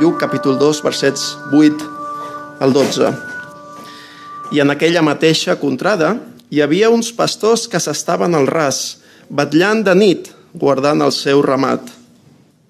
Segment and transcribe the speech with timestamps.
[0.00, 1.84] Lluc, capítol 2, versets 8
[2.58, 3.10] al 12.
[4.50, 6.16] I en aquella mateixa contrada
[6.50, 8.98] hi havia uns pastors que s'estaven al ras,
[9.30, 11.86] batllant de nit, guardant el seu ramat.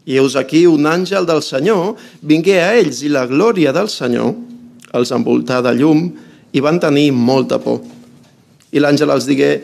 [0.05, 4.35] I heus aquí un àngel del Senyor vingué a ells i la glòria del Senyor
[4.93, 6.11] els envoltà de llum
[6.53, 7.81] i van tenir molta por.
[8.69, 9.63] I l'àngel els digué,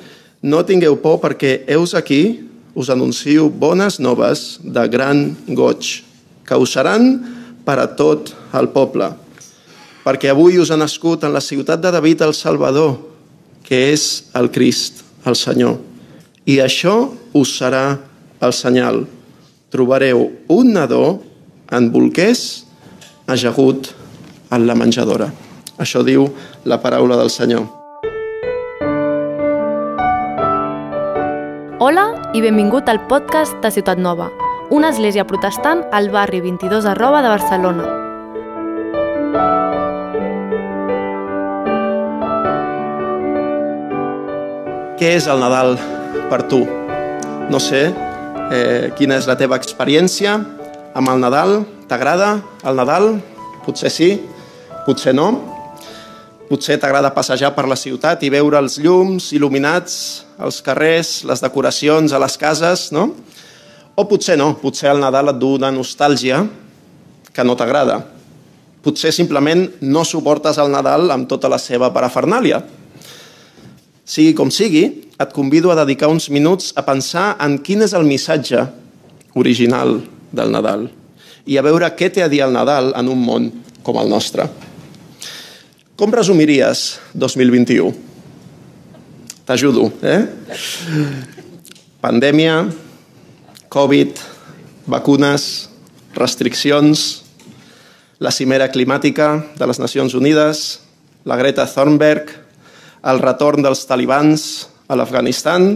[0.48, 2.40] no tingueu por perquè heus aquí
[2.72, 6.00] us anuncio bones noves de gran goig,
[6.48, 9.10] que us seran per a tot el poble.
[10.04, 12.96] Perquè avui us ha nascut en la ciutat de David el Salvador,
[13.66, 15.78] que és el Crist, el Senyor.
[16.48, 18.00] I això us serà
[18.40, 19.04] el senyal.
[19.70, 21.20] Trobareu un nadó
[21.70, 22.64] en bolquers
[23.30, 23.92] ajagut
[24.50, 25.30] en la menjadora.
[25.78, 26.26] Això diu
[26.64, 27.68] la paraula del Senyor.
[31.80, 34.26] Hola i benvingut al podcast de Ciutat Nova,
[34.70, 37.86] una església protestant al barri 22 arroba de Barcelona.
[45.00, 45.74] Què és el Nadal
[46.30, 46.60] per tu?
[47.50, 51.64] No sé eh, quina és la teva experiència amb el Nadal.
[51.90, 53.16] T'agrada el Nadal?
[53.66, 54.12] Potser sí,
[54.86, 55.32] potser no.
[56.46, 59.98] Potser t'agrada passejar per la ciutat i veure els llums il·luminats
[60.38, 63.10] als carrers, les decoracions a les cases, no?
[64.00, 66.40] O potser no, potser el Nadal et du una nostàlgia
[67.36, 67.98] que no t'agrada.
[68.80, 72.62] Potser simplement no suportes el Nadal amb tota la seva parafernàlia.
[74.08, 74.86] Sigui com sigui,
[75.20, 78.64] et convido a dedicar uns minuts a pensar en quin és el missatge
[79.36, 79.98] original
[80.32, 80.88] del Nadal
[81.44, 83.50] i a veure què té a dir el Nadal en un món
[83.84, 84.46] com el nostre.
[86.00, 87.92] Com resumiries 2021?
[89.44, 90.20] T'ajudo, eh?
[92.00, 92.62] Pandèmia,
[93.70, 94.18] Covid,
[94.90, 95.70] vacunes,
[96.18, 97.22] restriccions,
[98.18, 100.80] la cimera climàtica de les Nacions Unides,
[101.22, 102.32] la Greta Thunberg,
[103.06, 104.46] el retorn dels talibans
[104.90, 105.68] a l'Afganistan,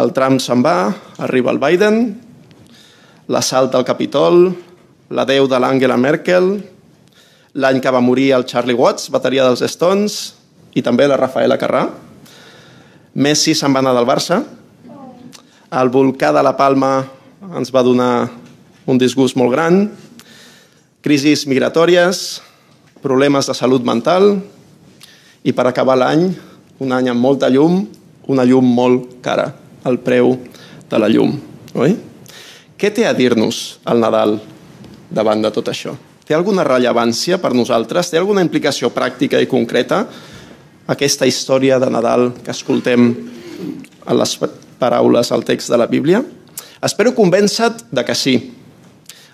[0.00, 2.00] el Trump se'n va, arriba el Biden,
[3.28, 4.48] l'assalt al Capitol,
[5.12, 6.54] l'adeu de l'Angela Merkel,
[7.52, 10.18] l'any que va morir el Charlie Watts, bateria dels Stones,
[10.72, 11.84] i també la Rafaela Carrà.
[13.12, 14.40] Messi se'n va anar del Barça.
[15.72, 16.98] El volcà de la Palma
[17.56, 18.28] ens va donar
[18.84, 19.86] un disgust molt gran.
[21.00, 22.42] Crisis migratòries,
[23.00, 24.34] problemes de salut mental,
[25.40, 26.26] i per acabar l'any,
[26.76, 27.86] un any amb molta llum,
[28.28, 29.48] una llum molt cara,
[29.88, 30.34] el preu
[30.92, 31.38] de la llum.
[31.72, 31.96] Oi?
[32.76, 34.36] Què té a dir-nos el Nadal
[35.08, 35.96] davant de tot això?
[36.28, 38.12] Té alguna rellevància per nosaltres?
[38.12, 40.04] Té alguna implicació pràctica i concreta
[40.92, 44.36] aquesta història de Nadal que escoltem en les
[44.82, 46.24] paraules al text de la Bíblia?
[46.82, 48.34] Espero convèncer de que sí.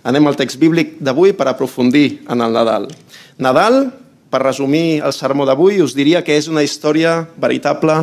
[0.04, 2.86] Anem al text bíblic d'avui per aprofundir en el Nadal.
[3.40, 3.88] Nadal
[4.28, 7.96] per resumir el sermó d'avui, us diria que és una història veritable,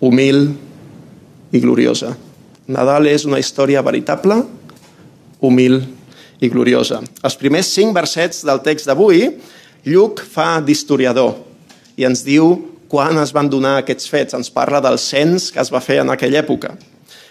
[0.00, 0.46] humil
[1.52, 2.14] i gloriosa.
[2.70, 4.40] Nadal és una història veritable,
[5.44, 5.82] humil
[6.40, 7.02] i gloriosa.
[7.20, 9.26] Els primers cinc versets del text d'avui,
[9.84, 11.38] Lluc fa d'historiador
[11.96, 12.52] i ens diu
[12.90, 14.34] quan es van donar aquests fets.
[14.34, 16.74] Ens parla del cens que es va fer en aquella època.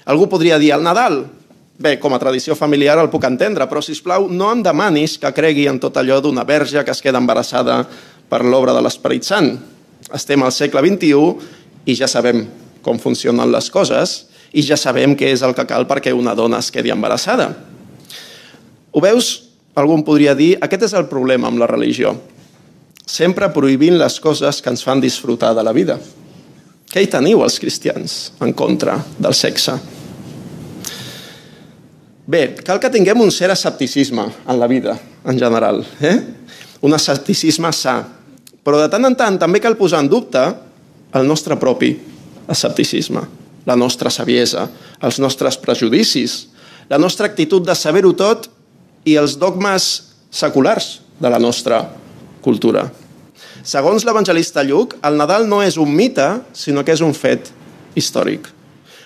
[0.10, 1.26] Algú podria dir, el Nadal,
[1.80, 5.30] Bé, com a tradició familiar el puc entendre, però, si plau, no em demanis que
[5.32, 7.86] cregui en tot allò d'una verge que es queda embarassada
[8.28, 9.54] per l'obra de l'Esperit Sant.
[10.12, 12.44] Estem al segle XXI i ja sabem
[12.84, 16.60] com funcionen les coses i ja sabem què és el que cal perquè una dona
[16.60, 17.54] es quedi embarassada.
[18.92, 19.32] Ho veus?
[19.80, 22.18] Algú podria dir, aquest és el problema amb la religió.
[23.10, 25.96] Sempre prohibint les coses que ens fan disfrutar de la vida.
[26.90, 29.74] Què hi teniu els cristians en contra del sexe?
[32.30, 34.94] Bé, cal que tinguem un cert escepticisme en la vida,
[35.26, 35.82] en general.
[36.06, 36.18] Eh?
[36.86, 37.96] Un escepticisme sa.
[38.62, 40.44] Però de tant en tant també cal posar en dubte
[41.18, 41.96] el nostre propi
[42.50, 43.26] escepticisme,
[43.66, 44.68] la nostra saviesa,
[45.02, 46.44] els nostres prejudicis,
[46.90, 48.46] la nostra actitud de saber-ho tot
[49.10, 49.90] i els dogmes
[50.30, 51.82] seculars de la nostra
[52.42, 52.86] cultura.
[53.64, 57.52] Segons l'evangelista Lluc, el Nadal no és un mite, sinó que és un fet
[58.00, 58.48] històric.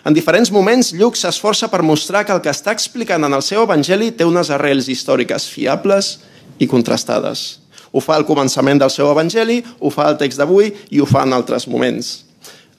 [0.04, 3.64] En diferents moments, Lluc s'esforça per mostrar que el que està explicant en el seu
[3.64, 6.18] evangeli té unes arrels històriques fiables
[6.60, 7.64] i contrastades.
[7.94, 11.24] Ho fa al començament del seu evangeli, ho fa al text d'avui i ho fa
[11.24, 12.24] en altres moments.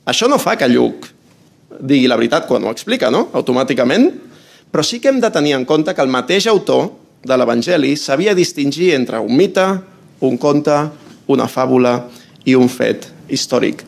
[0.05, 1.09] Això no fa que Lluc
[1.81, 3.29] digui la veritat quan ho explica, no?
[3.33, 4.11] Automàticament.
[4.71, 6.91] Però sí que hem de tenir en compte que el mateix autor
[7.25, 9.65] de l'Evangeli sabia distingir entre un mite,
[10.21, 10.77] un conte,
[11.31, 11.97] una fàbula
[12.45, 13.83] i un fet històric.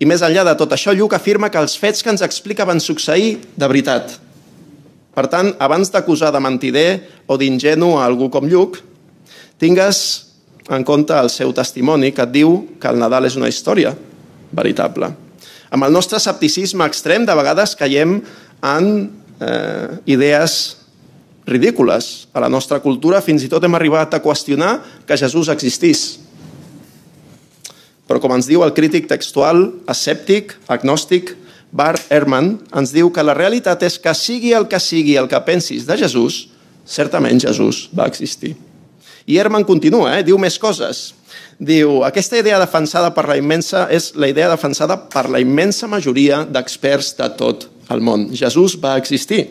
[0.00, 2.80] I més enllà de tot això, Lluc afirma que els fets que ens explica van
[2.80, 4.16] succeir de veritat.
[5.12, 6.88] Per tant, abans d'acusar de mentider
[7.28, 8.78] o d'ingenu a algú com Lluc,
[9.60, 10.00] tingues
[10.70, 13.92] en compte el seu testimoni que et diu que el Nadal és una història
[14.56, 15.10] veritable.
[15.70, 18.20] Amb el nostre escepticisme extrem, de vegades caiem
[18.66, 18.86] en
[19.40, 20.76] eh, idees
[21.46, 22.28] ridícules.
[22.32, 26.19] A la nostra cultura fins i tot hem arribat a qüestionar que Jesús existís.
[28.10, 31.36] Però com ens diu el crític textual, escèptic, agnòstic,
[31.70, 35.38] Bart Ehrman, ens diu que la realitat és que sigui el que sigui el que
[35.46, 36.48] pensis de Jesús,
[36.82, 38.56] certament Jesús va existir.
[39.30, 40.24] I Ehrman continua, eh?
[40.26, 41.12] diu més coses.
[41.60, 46.40] Diu, aquesta idea defensada per la immensa és la idea defensada per la immensa majoria
[46.50, 48.30] d'experts de tot el món.
[48.34, 49.44] Jesús va existir.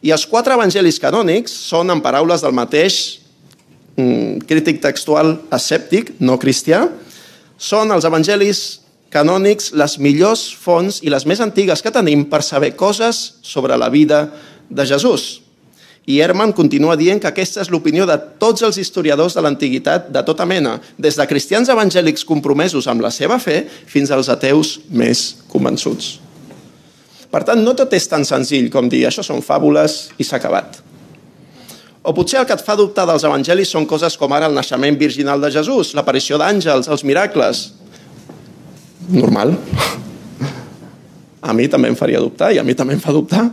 [0.00, 3.18] I els quatre evangelis canònics són, en paraules del mateix
[3.98, 6.86] mm, crític textual escèptic, no cristià,
[7.58, 12.74] són els evangelis canònics les millors fonts i les més antigues que tenim per saber
[12.76, 14.28] coses sobre la vida
[14.68, 15.42] de Jesús.
[16.08, 20.22] I Herman continua dient que aquesta és l'opinió de tots els historiadors de l'antiguitat de
[20.24, 25.34] tota mena, des de cristians evangèlics compromesos amb la seva fe fins als ateus més
[25.52, 26.16] convençuts.
[27.28, 30.87] Per tant, no tot és tan senzill com dir això són fàbules i s'ha acabat.
[32.08, 34.96] O potser el que et fa dubtar dels evangelis són coses com ara el naixement
[34.96, 37.60] virginal de Jesús, l'aparició d'àngels, els miracles.
[39.12, 39.52] Normal.
[41.44, 43.44] A mi també em faria dubtar i a mi també em fa dubtar.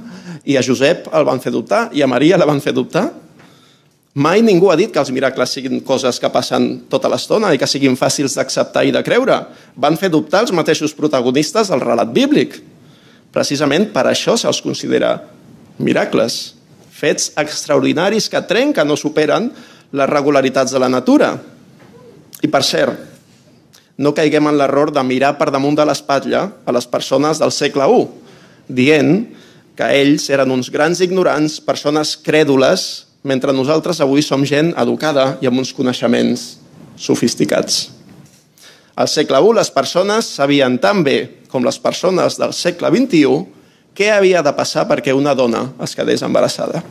[0.47, 3.09] I a Josep el van fer dubtar i a Maria la van fer dubtar.
[4.15, 7.67] Mai ningú ha dit que els miracles siguin coses que passen tota l'estona i que
[7.67, 9.41] siguin fàcils d'acceptar i de creure.
[9.75, 12.61] Van fer dubtar els mateixos protagonistes del relat bíblic.
[13.35, 15.17] Precisament per això se'ls considera
[15.75, 16.54] miracles,
[16.95, 19.49] fets extraordinaris que trenquen o superen
[19.95, 21.33] les regularitats de la natura.
[22.43, 22.95] I per cert,
[23.97, 27.87] no caiguem en l'error de mirar per damunt de l'espatlla a les persones del segle
[27.87, 28.05] I,
[28.67, 29.11] dient
[29.75, 35.49] que ells eren uns grans ignorants, persones crèdules, mentre nosaltres avui som gent educada i
[35.49, 36.55] amb uns coneixements
[36.95, 37.89] sofisticats.
[38.95, 43.43] Al segle I les persones sabien tan bé com les persones del segle XXI
[43.95, 46.83] què havia de passar perquè una dona es quedés embarassada.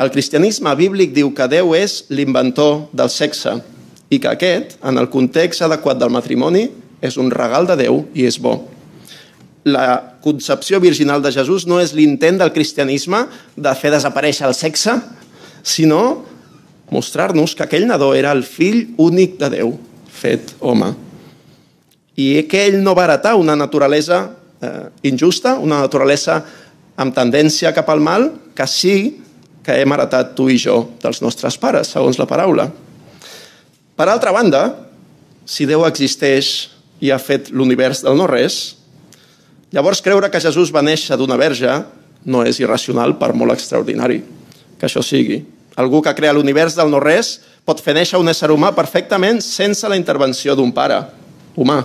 [0.00, 3.60] El cristianisme bíblic diu que Déu és l'inventor del sexe
[4.10, 6.66] i que aquest, en el context adequat del matrimoni,
[7.04, 8.58] és un regal de Déu i és bo
[9.64, 13.24] la concepció virginal de Jesús no és l'intent del cristianisme
[13.56, 14.98] de fer desaparèixer el sexe,
[15.64, 16.22] sinó
[16.92, 19.72] mostrar-nos que aquell nadó era el fill únic de Déu,
[20.06, 20.92] fet home.
[22.20, 26.40] I que ell no va heretar una naturalesa eh, injusta, una naturalesa
[26.96, 28.96] amb tendència cap al mal, que sí
[29.64, 32.68] que hem heretat tu i jo dels nostres pares, segons la paraula.
[33.94, 34.66] Per altra banda,
[35.44, 36.70] si Déu existeix
[37.04, 38.76] i ha fet l'univers del no-res,
[39.74, 41.72] Llavors, creure que Jesús va néixer d'una verge
[42.30, 44.20] no és irracional, per molt extraordinari
[44.78, 45.40] que això sigui.
[45.74, 49.98] Algú que crea l'univers del no-res pot fer néixer un ésser humà perfectament sense la
[49.98, 51.00] intervenció d'un pare
[51.58, 51.80] humà.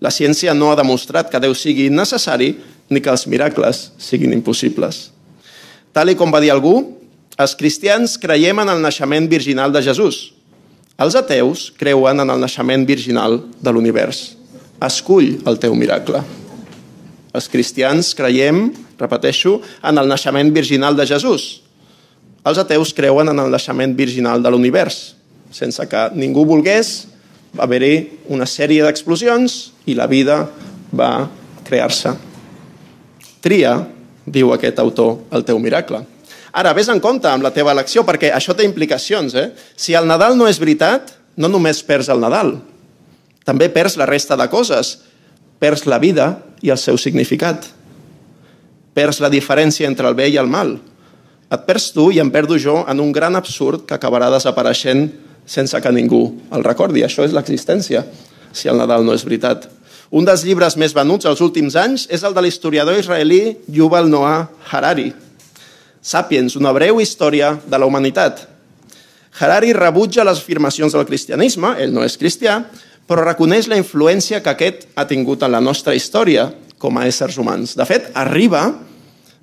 [0.00, 2.52] La ciència no ha demostrat que Déu sigui innecessari
[2.88, 5.08] ni que els miracles siguin impossibles.
[5.92, 6.76] Tal i com va dir algú,
[7.38, 10.32] els cristians creiem en el naixement virginal de Jesús.
[10.98, 14.32] Els ateus creuen en el naixement virginal de l'univers.
[14.82, 16.22] Escull el teu miracle.
[17.34, 21.60] Els cristians creiem, repeteixo, en el naixement virginal de Jesús.
[22.46, 25.14] Els ateus creuen en el naixement virginal de l'univers.
[25.54, 27.06] Sense que ningú volgués,
[27.58, 29.58] va haver-hi una sèrie d'explosions
[29.90, 30.44] i la vida
[30.94, 31.28] va
[31.66, 32.14] crear-se.
[33.44, 33.74] Tria,
[34.24, 36.04] diu aquest autor, el teu miracle.
[36.54, 39.34] Ara, vés en compte amb la teva elecció, perquè això té implicacions.
[39.34, 39.50] Eh?
[39.76, 42.56] Si el Nadal no és veritat, no només perds el Nadal,
[43.48, 44.96] també perds la resta de coses
[45.58, 47.66] perds la vida i el seu significat.
[48.94, 50.76] Perds la diferència entre el bé i el mal.
[51.48, 55.08] Et perds tu i em perdo jo en un gran absurd que acabarà desapareixent
[55.48, 57.02] sense que ningú el recordi.
[57.02, 58.04] Això és l'existència,
[58.52, 59.66] si el Nadal no és veritat.
[60.08, 64.46] Un dels llibres més venuts als últims anys és el de l'historiador israelí Yuval Noah
[64.70, 65.10] Harari.
[66.00, 68.46] Sapiens, una breu història de la humanitat.
[69.38, 72.62] Harari rebutja les afirmacions del cristianisme, ell no és cristià,
[73.08, 76.48] però reconeix la influència que aquest ha tingut en la nostra història
[76.80, 77.74] com a éssers humans.
[77.76, 78.64] De fet, arriba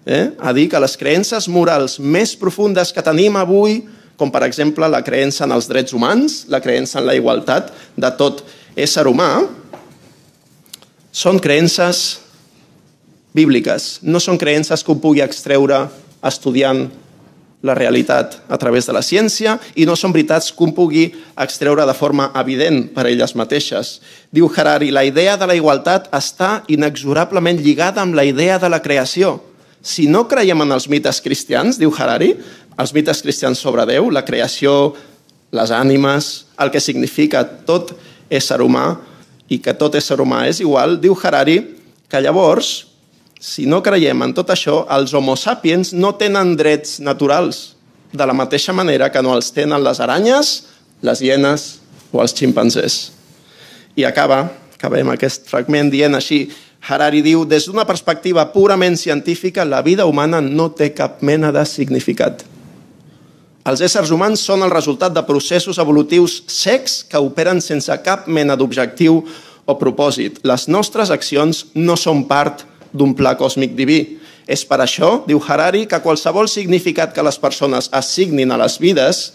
[0.06, 3.84] eh, a dir que les creences morals més profundes que tenim avui,
[4.18, 8.12] com per exemple la creença en els drets humans, la creença en la igualtat de
[8.20, 8.44] tot
[8.76, 9.30] ésser humà,
[11.16, 12.22] són creences
[13.36, 15.86] bíbliques, no són creences que ho pugui extreure
[16.26, 16.88] estudiant
[17.66, 21.08] la realitat a través de la ciència i no són veritats que un pugui
[21.42, 24.00] extreure de forma evident per elles mateixes.
[24.30, 28.84] Diu Harari, la idea de la igualtat està inexorablement lligada amb la idea de la
[28.86, 29.40] creació.
[29.86, 32.32] Si no creiem en els mites cristians, diu Harari,
[32.82, 34.96] els mites cristians sobre Déu, la creació,
[35.54, 37.94] les ànimes, el que significa tot
[38.34, 38.96] ésser humà
[39.46, 41.60] i que tot ésser humà és igual, diu Harari
[42.10, 42.88] que llavors,
[43.38, 47.76] si no creiem en tot això, els homo sapiens no tenen drets naturals,
[48.10, 50.56] de la mateixa manera que no els tenen les aranyes,
[51.06, 51.68] les hienes
[52.10, 53.12] o els ximpanzés.
[53.96, 56.48] I acaba, acabem aquest fragment dient així,
[56.86, 61.64] Harari diu, des d'una perspectiva purament científica, la vida humana no té cap mena de
[61.66, 62.44] significat.
[63.66, 68.54] Els éssers humans són el resultat de processos evolutius secs que operen sense cap mena
[68.54, 69.24] d'objectiu
[69.66, 70.44] o propòsit.
[70.46, 72.62] Les nostres accions no són part
[72.94, 74.00] d'un pla còsmic diví.
[74.46, 79.26] És per això, diu Harari, que qualsevol significat que les persones assignin a les vides,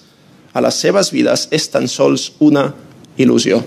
[0.54, 2.68] a les seves vides, és tan sols una
[3.18, 3.58] il·lusió.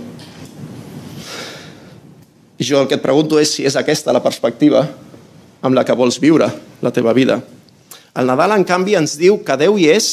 [2.63, 4.85] Jo el que et pregunto és si és aquesta la perspectiva
[5.63, 6.47] amb la que vols viure
[6.83, 7.41] la teva vida.
[8.15, 10.09] El Nadal, en canvi, ens diu que Déu hi és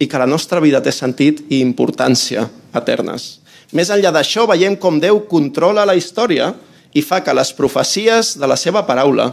[0.00, 3.38] i que la nostra vida té sentit i importància eternes.
[3.72, 6.50] Més enllà d'això, veiem com Déu controla la història
[6.92, 9.30] i fa que les profecies de la seva paraula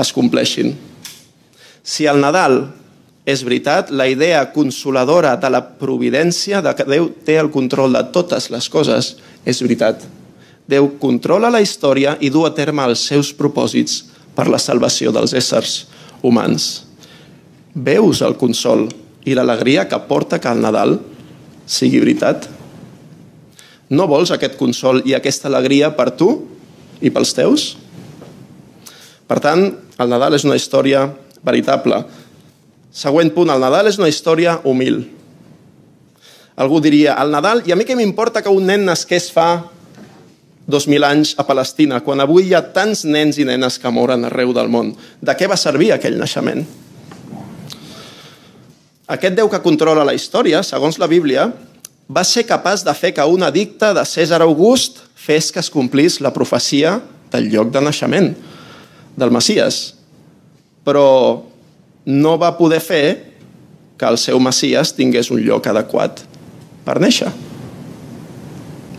[0.00, 0.74] es compleixin.
[1.86, 2.64] Si el Nadal
[3.26, 8.04] és veritat, la idea consoladora de la providència, de que Déu té el control de
[8.14, 9.14] totes les coses,
[9.46, 10.02] és veritat.
[10.66, 14.02] Déu controla la història i du a terme els seus propòsits
[14.34, 15.84] per la salvació dels éssers
[16.26, 16.86] humans.
[17.74, 18.88] Veus el consol
[19.26, 20.98] i l'alegria que porta que el Nadal
[21.66, 22.48] sigui veritat?
[23.94, 26.30] No vols aquest consol i aquesta alegria per tu
[26.98, 27.66] i pels teus?
[29.26, 29.68] Per tant,
[29.98, 31.04] el Nadal és una història
[31.46, 32.02] veritable.
[32.90, 35.04] Següent punt, el Nadal és una història humil.
[36.56, 39.50] Algú diria, el Nadal, i a mi què m'importa que un nen nasqués fa
[40.66, 44.50] 2.000 anys a Palestina, quan avui hi ha tants nens i nenes que moren arreu
[44.54, 44.90] del món.
[45.22, 46.64] De què va servir aquell naixement?
[49.06, 51.46] Aquest Déu que controla la història, segons la Bíblia,
[52.10, 56.18] va ser capaç de fer que un edicte de César August fes que es complís
[56.20, 56.98] la profecia
[57.30, 58.32] del lloc de naixement
[59.16, 59.94] del Messies.
[60.86, 61.06] Però
[62.06, 63.06] no va poder fer
[63.98, 66.22] que el seu Messies tingués un lloc adequat
[66.86, 67.30] per néixer.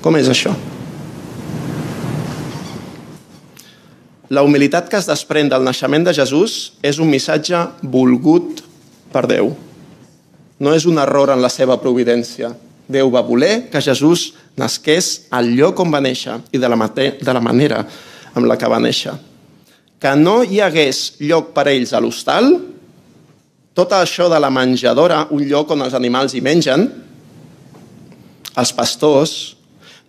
[0.04, 0.56] Com és això?
[4.30, 8.64] La humilitat que es desprèn del naixement de Jesús és un missatge volgut
[9.14, 9.54] per Déu
[10.60, 12.50] no és un error en la seva providència.
[12.88, 17.12] Déu va voler que Jesús nasqués al lloc on va néixer i de la, mate,
[17.22, 17.84] de la manera
[18.34, 19.14] amb la que va néixer.
[20.02, 22.50] Que no hi hagués lloc per ells a l'hostal,
[23.78, 26.88] tot això de la menjadora, un lloc on els animals hi mengen,
[28.58, 29.57] els pastors,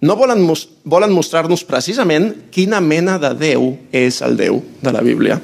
[0.00, 0.44] no volen,
[0.84, 5.40] volen mostrar-nos precisament quina mena de Déu és el Déu de la Bíblia.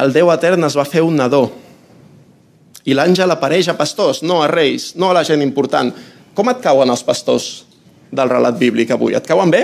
[0.00, 1.46] El Déu etern es va fer un nadó,
[2.84, 5.90] i l'àngel apareix a pastors, no a reis, no a la gent important.
[6.36, 7.64] Com et cauen els pastors
[8.12, 9.16] del relat bíblic avui?
[9.16, 9.62] Et cauen bé?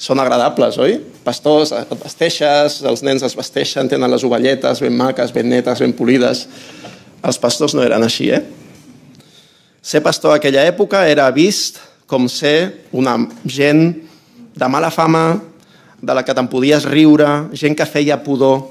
[0.00, 0.96] Són agradables, oi?
[1.24, 5.92] Pastors, et vesteixes, els nens es vesteixen, tenen les ovelletes ben maques, ben netes, ben
[5.92, 6.46] polides.
[7.20, 8.40] Els pastors no eren així, eh?
[9.80, 11.78] Ser pastor aquella època era vist
[12.10, 13.16] com ser una
[13.48, 13.94] gent
[14.52, 15.40] de mala fama,
[16.00, 18.64] de la que te'n podies riure, gent que feia pudor,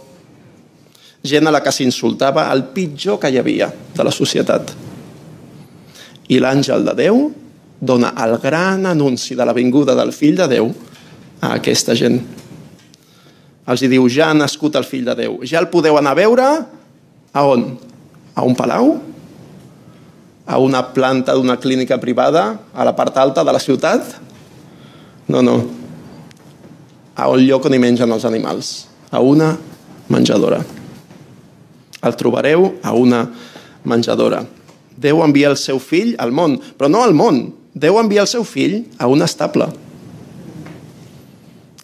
[1.25, 4.74] gent a la que s'insultava el pitjor que hi havia de la societat.
[6.30, 7.22] I l'àngel de Déu
[7.80, 10.70] dona el gran anunci de la vinguda del fill de Déu
[11.42, 12.20] a aquesta gent.
[13.70, 15.39] Els diu, ja ha nascut el fill de Déu.
[15.46, 16.50] Ja el podeu anar a veure
[17.34, 17.66] a on?
[18.36, 18.98] A un palau?
[20.50, 24.15] A una planta d'una clínica privada a la part alta de la ciutat?
[25.29, 25.60] No, no.
[27.13, 28.88] A un lloc on hi mengen els animals.
[29.13, 29.53] A una
[30.10, 30.63] menjadora.
[32.01, 33.27] El trobareu a una
[33.86, 34.41] menjadora.
[35.00, 37.44] Déu envia el seu fill al món, però no al món.
[37.77, 39.70] Déu envia el seu fill a un estable.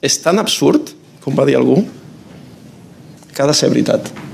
[0.02, 0.92] És tan absurd,
[1.24, 1.84] com va dir algú,
[3.32, 4.25] que ha de ser veritat.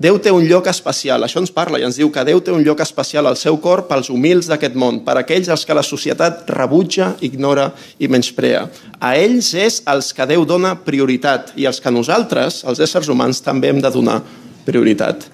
[0.00, 2.62] Déu té un lloc especial, això ens parla i ens diu que Déu té un
[2.64, 6.48] lloc especial al seu cor pels humils d'aquest món, per aquells als que la societat
[6.48, 7.66] rebutja, ignora
[8.00, 8.62] i menysprea.
[8.96, 13.42] A ells és els que Déu dona prioritat i els que nosaltres, els éssers humans,
[13.44, 14.22] també hem de donar
[14.64, 15.28] prioritat.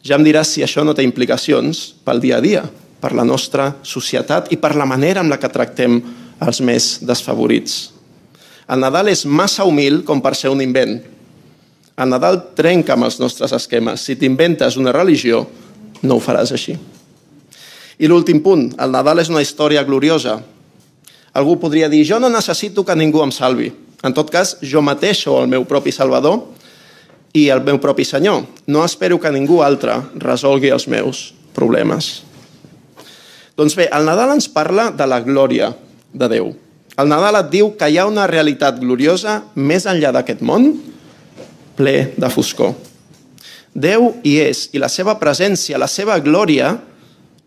[0.00, 2.64] Ja em diràs si això no té implicacions pel dia a dia,
[3.04, 6.00] per la nostra societat i per la manera en la que tractem
[6.40, 7.76] els més desfavorits.
[8.64, 11.02] El Nadal és massa humil com per ser un invent,
[11.98, 14.04] el Nadal trenca amb els nostres esquemes.
[14.06, 15.42] Si t'inventes una religió,
[16.06, 16.76] no ho faràs així.
[17.98, 20.36] I l'últim punt, el Nadal és una història gloriosa.
[21.34, 23.72] Algú podria dir, jo no necessito que ningú em salvi.
[24.06, 26.44] En tot cas, jo mateix sou el meu propi Salvador
[27.34, 28.44] i el meu propi Senyor.
[28.70, 32.22] No espero que ningú altre resolgui els meus problemes.
[33.58, 35.72] Doncs bé, el Nadal ens parla de la glòria
[36.14, 36.52] de Déu.
[36.98, 40.70] El Nadal et diu que hi ha una realitat gloriosa més enllà d'aquest món
[41.78, 42.74] ple de foscor.
[43.78, 46.74] Déu hi és i la seva presència, la seva glòria,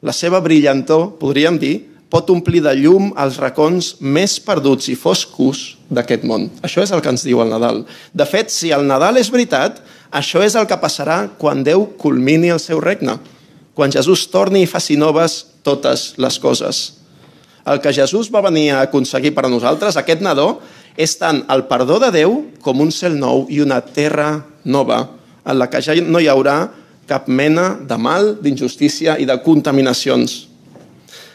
[0.01, 1.75] la seva brillantor, podríem dir,
[2.11, 6.49] pot omplir de llum els racons més perduts i foscos d'aquest món.
[6.63, 7.85] Això és el que ens diu el Nadal.
[8.11, 9.79] De fet, si el Nadal és veritat,
[10.11, 13.15] això és el que passarà quan Déu culmini el seu regne,
[13.73, 16.81] quan Jesús torni i faci noves totes les coses.
[17.63, 20.59] El que Jesús va venir a aconseguir per a nosaltres, aquest nadó,
[20.97, 25.05] és tant el perdó de Déu com un cel nou i una terra nova,
[25.45, 26.69] en la que ja no hi haurà
[27.09, 30.47] cap mena de mal, d'injustícia i de contaminacions.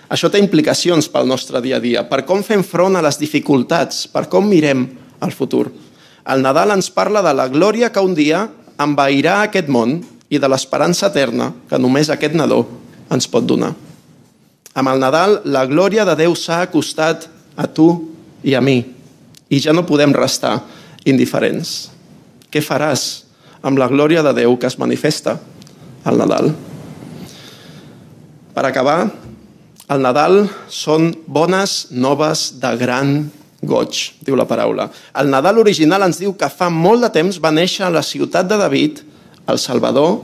[0.09, 4.07] Això té implicacions pel nostre dia a dia, per com fem front a les dificultats,
[4.07, 4.87] per com mirem
[5.23, 5.67] el futur.
[6.27, 8.47] El Nadal ens parla de la glòria que un dia
[8.83, 9.99] envairà aquest món
[10.31, 12.65] i de l'esperança eterna que només aquest nadó
[13.11, 13.73] ens pot donar.
[14.77, 17.89] Amb el Nadal, la glòria de Déu s'ha acostat a tu
[18.45, 18.96] i a mi
[19.49, 20.59] i ja no podem restar
[21.07, 21.91] indiferents.
[22.51, 23.27] Què faràs
[23.67, 25.37] amb la glòria de Déu que es manifesta
[26.07, 26.53] al Nadal?
[28.57, 29.11] Per acabar,
[29.93, 33.19] el Nadal són bones noves de gran
[33.63, 34.89] goig, diu la paraula.
[35.15, 38.49] El Nadal original ens diu que fa molt de temps va néixer a la ciutat
[38.49, 39.03] de David
[39.47, 40.21] el Salvador,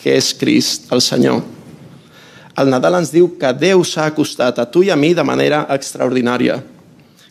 [0.00, 1.40] que és Crist, el Senyor.
[2.56, 5.64] El Nadal ens diu que Déu s'ha acostat a tu i a mi de manera
[5.72, 6.60] extraordinària,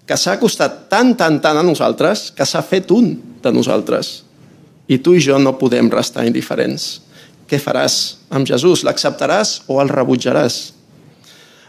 [0.05, 4.21] que s'ha acostat tant, tant, tant a nosaltres que s'ha fet un de nosaltres.
[4.87, 7.01] I tu i jo no podem restar indiferents.
[7.49, 8.83] Què faràs amb Jesús?
[8.85, 10.59] L'acceptaràs o el rebutjaràs?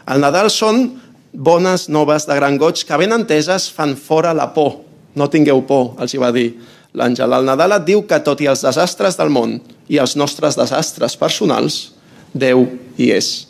[0.07, 0.85] El Nadal són
[1.33, 4.83] bones noves de gran goig que ben enteses fan fora la por.
[5.17, 6.51] No tingueu por, els hi va dir
[6.97, 7.33] l'àngel.
[7.33, 9.57] El Nadal et diu que tot i els desastres del món
[9.89, 11.97] i els nostres desastres personals,
[12.37, 12.67] Déu
[12.99, 13.47] hi és.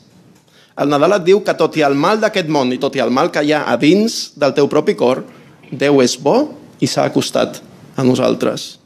[0.78, 3.10] El Nadal et diu que tot i el mal d'aquest món i tot i el
[3.14, 5.24] mal que hi ha a dins del teu propi cor,
[5.68, 7.58] Déu és bo i s'ha acostat
[7.98, 8.78] a nosaltres.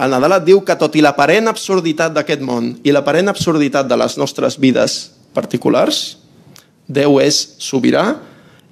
[0.00, 4.00] El Nadal et diu que tot i l'aparent absurditat d'aquest món i l'aparent absurditat de
[4.00, 4.96] les nostres vides
[5.36, 6.16] particulars,
[6.88, 8.08] Déu és sobirà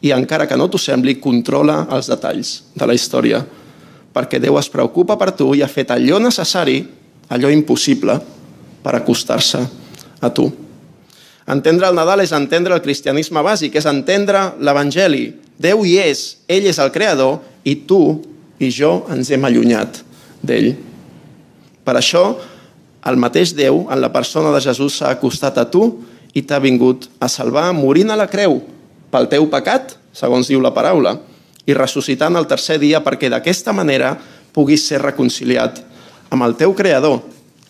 [0.00, 3.44] i encara que no t'ho sembli, controla els detalls de la història.
[4.14, 6.80] Perquè Déu es preocupa per tu i ha fet allò necessari,
[7.28, 8.20] allò impossible,
[8.84, 9.66] per acostar-se
[10.20, 10.63] a tu.
[11.50, 15.26] Entendre el Nadal és entendre el cristianisme bàsic, és entendre l'Evangeli.
[15.60, 18.22] Déu hi és, ell és el creador i tu
[18.58, 20.00] i jo ens hem allunyat
[20.40, 20.72] d'ell.
[21.84, 22.24] Per això,
[23.04, 25.84] el mateix Déu, en la persona de Jesús, s'ha acostat a tu
[26.34, 28.62] i t'ha vingut a salvar morint a la creu
[29.12, 31.18] pel teu pecat, segons diu la paraula,
[31.68, 34.14] i ressuscitant el tercer dia perquè d'aquesta manera
[34.54, 35.80] puguis ser reconciliat
[36.34, 37.20] amb el teu Creador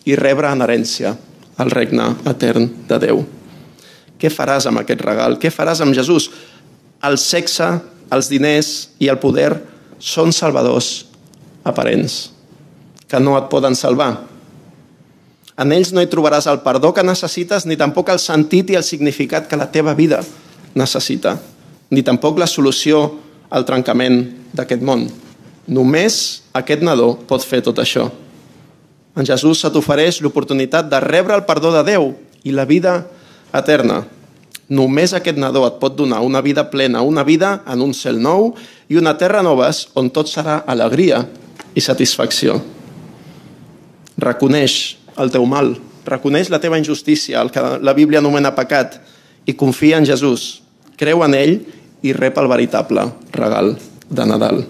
[0.09, 1.15] i rebre en herència
[1.61, 3.21] el regne etern de Déu.
[4.19, 5.39] Què faràs amb aquest regal?
[5.41, 6.29] Què faràs amb Jesús?
[7.03, 7.67] El sexe,
[8.13, 9.51] els diners i el poder
[9.99, 11.05] són salvadors
[11.65, 12.31] aparents,
[13.09, 14.13] que no et poden salvar,
[15.55, 18.83] en ells no hi trobaràs el perdó que necessites, ni tampoc el sentit i el
[18.83, 20.19] significat que la teva vida
[20.75, 21.37] necessita,
[21.95, 23.05] ni tampoc la solució
[23.55, 24.19] al trencament
[24.51, 25.05] d'aquest món.
[25.71, 28.09] Només aquest nadó pot fer tot això.
[29.15, 32.11] En Jesús se t'ofereix l'oportunitat de rebre el perdó de Déu
[32.43, 33.05] i la vida
[33.61, 34.03] eterna.
[34.69, 38.53] Només aquest nadó et pot donar una vida plena, una vida en un cel nou
[38.89, 41.21] i una terra noves on tot serà alegria
[41.75, 42.57] i satisfacció.
[44.17, 48.99] Reconeix el teu mal, reconeix la teva injustícia, el que la Bíblia anomena pecat,
[49.45, 50.63] i confia en Jesús,
[50.97, 51.59] creu en ell
[52.01, 53.75] i rep el veritable regal
[54.09, 54.63] de Nadal.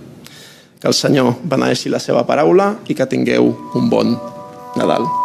[0.82, 4.18] Que el Senyor beneixi la seva paraula i que tingueu un bon
[4.76, 5.25] Nadal.